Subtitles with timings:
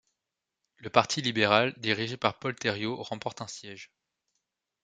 [0.77, 3.91] Le Parti libéral, dirigé par Paul Thériault, remporte un siège.